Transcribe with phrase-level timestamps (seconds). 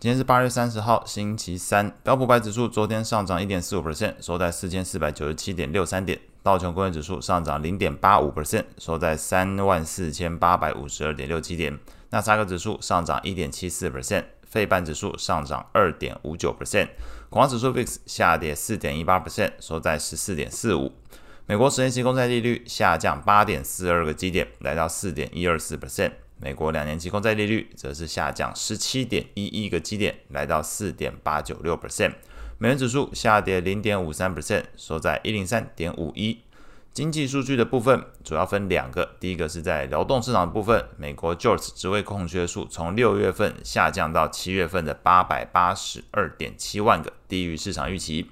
[0.00, 1.94] 今天是八月三十号，星期三。
[2.02, 6.18] 标普白指数昨天上涨一点四五 percent，收在四千四百九十七点六三点。
[6.42, 11.78] 道琼工业指数上涨零点八五 percent，收在三万四千八百五十二点六七点。
[12.08, 16.88] 纳斯达克指数上涨一点七四 percent，费半指数上涨二点五九 percent，
[17.28, 20.94] 恐慌指数 VIX 下跌四点一八 percent，收在十四点四五。
[21.44, 26.12] 美国十年期公债利率下降八点四二个基点，来到四点一二四 percent。
[26.40, 32.14] 美国两年期公债利率则是下降十七点一一个基点，来到四点八九六 percent。
[32.56, 36.40] 美元指数下跌零点五三 percent，收在一零三点五一。
[36.92, 48.26] 经济数据的部分主要分两个，第一个是在劳动市场的部分，美国 JOLTS 职位空缺数从六月份下降到七月份的八百八十二点七万个，低于市场预期。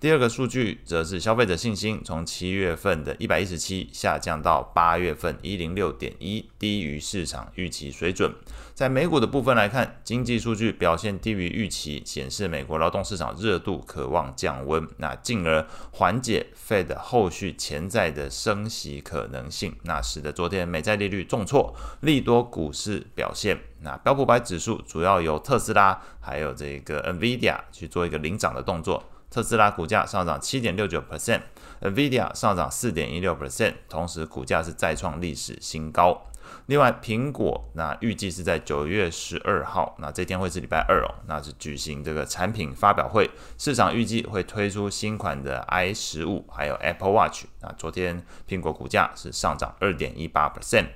[0.00, 8.30] 第二个数据则是消费者信心，从七月份的一百一十七下降到八月份一零六点一，低于市场预期水准。
[8.74, 23.58] 在美股的部分来看，经济数据表现低于预期，显示美国劳动市场热度渴望降温，那进而缓解 Fed 后续潜在的升息可能性，那使得昨天美债利率重挫，利多股市表现。
[23.84, 29.04] 那标普百指数主要由特斯拉还有这个 NVIDIA 去做一个领涨的动作。
[29.30, 36.22] 特斯拉股价上涨七点六九 percent，NVIDIA 上涨四点一六 percent，同时股价是再创历史新高。
[36.66, 47.44] 另外，苹果那预计是在九月十二号，那这天会是礼拜二哦，那是举行这个产品发表会，市场预计会推出新款的 i 十五，还有 Apple Watch。
[47.60, 50.86] 那昨天苹果股价是上涨二点一八 percent。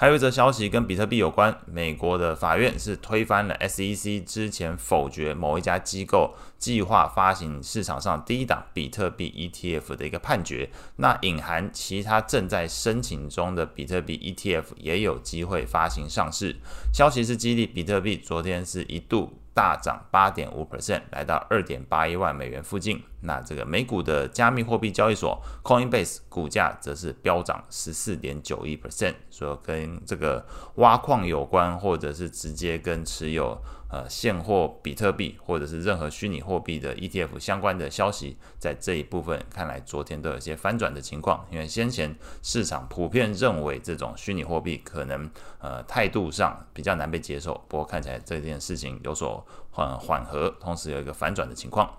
[0.00, 16.54] 还有一则消息跟比特币有关，美国的法院是推翻了 SEC 之前否决某一家机构计划发行市场上第一档比特币 ETF 的一个判决，那隐含其他正在申请中的比特币 ETF 也有机会发行上市。
[16.94, 19.40] 消息是激励比特币昨天是一度。
[19.58, 23.02] 大涨八点五 percent，来到二点八一万美元附近。
[23.20, 33.58] 那这个美股的加密货币交易所 Coinbase 股价则是飙涨十四点九一 percent，说跟这个挖矿有关，或者是直接跟持有。
[33.90, 41.46] 呃，现货比特币或者是任何虚拟货币的 ETF 相关的消息，在这一部分看来，昨天都有些翻转的情况。
[41.50, 51.90] 因为先前市场普遍认为这种虚拟货币可能呃态度上比较难被接受，不过看起来这件事情有所缓缓和，同时有一个反转的情况。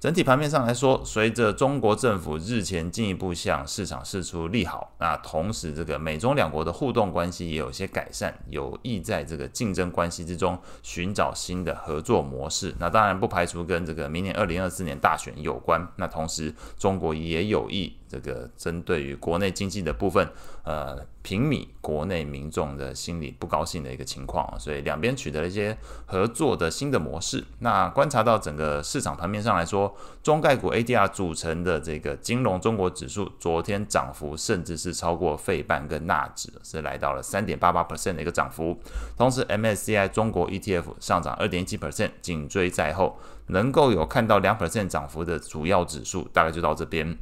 [0.00, 12.74] 整体盘面上来说，随着中国政府日前进一步向市场释出利好，那同时这个美中两国的互动关系也有些改善，有意在这个竞争关系之中寻找新的合作模式。
[12.78, 15.86] 那当然不排除跟这个明年二零二四年大选有关。
[15.96, 17.98] 那同时中国也有意。
[18.10, 20.28] 这个针对于国内经济的部分，
[20.64, 27.44] 呃，平米国内民众的心理不高兴的一个情况，所以两边取得了一些合作的新的模式。
[27.60, 29.89] 那观察到整个市场盘面上来说，
[30.22, 38.78] 中概股 ADR 组成的这个金融中国指数，昨天涨幅甚至是超过费半跟纳指，是来到了三点八八 percent 的一个涨幅。
[39.16, 43.18] 同时，MSCI 中国 ETF 上涨二点七 percent，紧追在后。
[43.46, 47.18] 能够有看到两 percent 涨幅的主要指数，大概就到这边。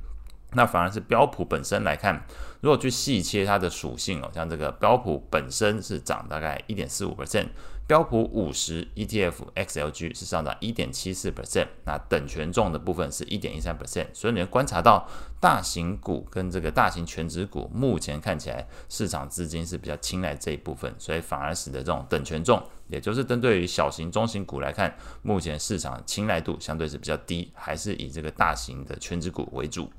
[0.52, 2.24] 那反而是标普本身来看，
[2.60, 7.48] 如果去细切它的属性哦，像这个标普本身是涨大概一点四五 percent，
[7.86, 15.06] 标普五十 ETF XLG 是上涨一点七四 percent，那等权重的部分是一点一三 percent，所以你会观察到
[15.38, 29.90] 大型股跟这个大型全值股目前看起来市场资金是比较青睐这一部分，所以反而使得这种等权重，也就是针对于小型、中型股来看，目前市场青睐度相对是比较低，还是以这个大型的全值股为主。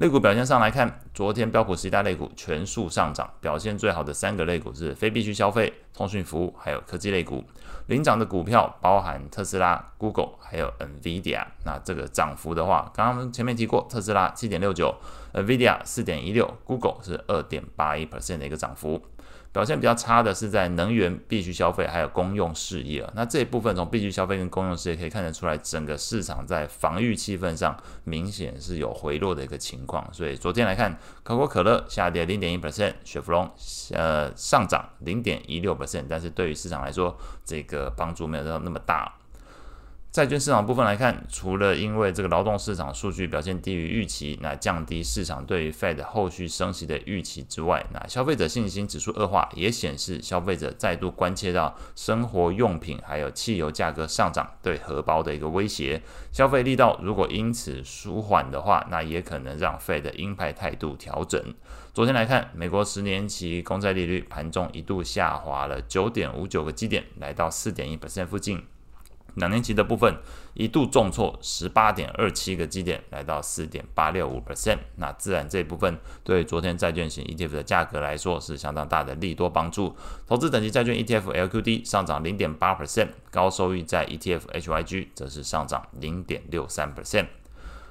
[0.00, 7.44] 类股表现上来看，昨天标普十大类股全数上涨，表现最好的三个类股是非必需消费、通讯服务，还有科技类股。
[7.88, 11.44] 领涨的股票包含特斯拉、Google，还有 NVIDIA。
[11.66, 14.94] 那这个涨幅的话，刚刚前面提过，特斯拉七点六九
[15.32, 19.00] ，NVIDIA 四点一六，Google 是二点八一 percent 的一个涨幅。
[19.52, 23.04] 表现比较差的是在能源必需消费还有公用事业。
[23.16, 30.08] 那这一部分从必需消费跟公用事业可以看得出来，整个市场在防御气氛上明显是有回落的一个情况。
[30.12, 33.50] 所以昨天来看，可口可乐下跌零点一 percent，雪佛龙
[33.92, 39.12] 呃上涨零点一六 percent，但是对于市场来说，这个帮助没有到那么大。
[40.12, 56.02] 债券市场部分来看，除了因为这个劳动市场数据表现低于预期，那降低市场对于 Fed 后续升息的预期之外，那消费者信心指数恶化也显示消费者再度关切到生活用品还有汽油价格上涨对荷包的一个威胁。
[56.32, 61.40] 消费力道如果因此舒缓的话，那也可能让 Fed 鹰派态度调整。
[61.94, 68.60] 昨天来看，美国十年期公债利率盘中一度下滑了九点五九个基点，来到四点一百分点附近。
[69.34, 70.14] 两年期的部分
[70.54, 74.78] 一度重挫十八点二七个基点，来到四点八六五 percent。
[74.96, 79.94] 那自然这部分对昨天债券型 ETF 的价格来说是相当大的利多帮助。
[80.26, 87.26] 投资等级债券 ETF LQD 上涨零点八 percent，高收益债 ETF HYG 则是上涨零点六三 percent。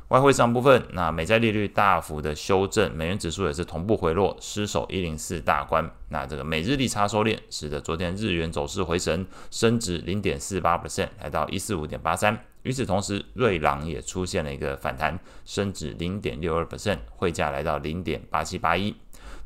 [0.10, 5.88] 外汇上部分，那美债利率大幅的修正，美元指数也是同步回落，失守一零四大关。
[6.08, 12.36] 那这个美日利差收敛，使得昨天日元走势回升，升值零点四八 percent，来到一四五点八三。
[12.64, 18.96] 与此同时，瑞郎也出现了一个反弹，升值零点六二 percent，汇价来到零点八七八一。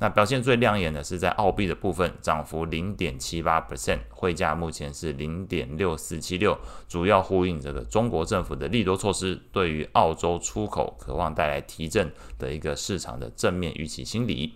[0.04, 6.58] 那表现最亮眼的是在澳币的部分，涨幅零点七八 percent，汇价目前是零点六四七六，
[6.90, 14.54] 主要呼应这个中国政府的利多措施，对于澳洲出口渴望带来提振的一个市场的正面预期心理。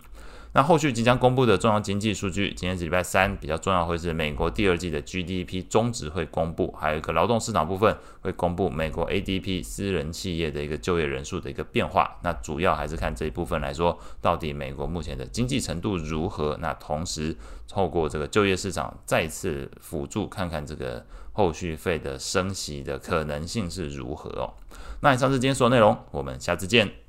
[0.52, 12.18] 那后续即将公布的重要经济数据，今天是礼拜三，比较重要会是美国第二季的 GDP 终值会公布，还有一个劳动市场部分会公布美国 ADP 私人企业的一个就业人数的一个变化。
[12.22, 16.56] 那主要还是看这一部分来说，到底美国目前的经济程度如何？
[16.60, 17.36] 那同时
[17.68, 24.54] 透过这个就业市场再次辅助，看看这个后续费的升息的可能性是如何哦。
[25.00, 27.07] 那以上是今天所有内容，我们下次见。